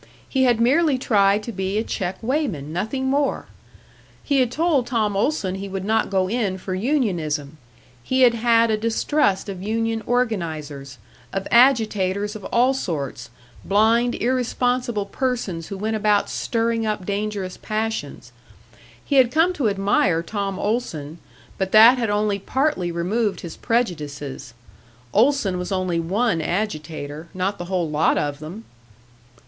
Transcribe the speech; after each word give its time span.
He 0.27 0.45
had 0.45 0.59
merely 0.59 0.97
tried 0.97 1.43
to 1.43 1.51
be 1.51 1.77
a 1.77 1.83
check 1.83 2.17
weighman, 2.23 2.73
nothing 2.73 3.05
more! 3.05 3.45
He 4.23 4.39
had 4.39 4.51
told 4.51 4.87
Tom 4.87 5.15
Olson 5.15 5.53
he 5.53 5.69
would 5.69 5.85
not 5.85 6.09
go 6.09 6.27
in 6.27 6.57
for 6.57 6.73
unionism; 6.73 7.59
he 8.01 8.21
had 8.21 8.33
had 8.33 8.71
a 8.71 8.77
distrust 8.77 9.47
of 9.47 9.61
union 9.61 10.01
organisers, 10.07 10.97
of 11.31 11.47
agitators 11.51 12.35
of 12.35 12.43
all 12.45 12.73
sorts 12.73 13.29
blind, 13.63 14.15
irresponsible 14.15 15.05
persons 15.05 15.67
who 15.67 15.77
went 15.77 15.95
about 15.95 16.31
stirring 16.31 16.83
up 16.83 17.05
dangerous 17.05 17.57
passions. 17.61 18.31
He 19.05 19.17
had 19.17 19.29
come 19.31 19.53
to 19.53 19.69
admire 19.69 20.23
Tom 20.23 20.57
Olson 20.57 21.19
but 21.59 21.71
that 21.73 21.99
had 21.99 22.09
only 22.09 22.39
partly 22.39 22.91
removed 22.91 23.41
his 23.41 23.55
prejudices; 23.55 24.55
Olson 25.13 25.59
was 25.59 25.71
only 25.71 25.99
one 25.99 26.41
agitator, 26.41 27.27
not 27.35 27.59
the 27.59 27.65
whole 27.65 27.87
lot 27.87 28.17
of 28.17 28.39
them! 28.39 28.65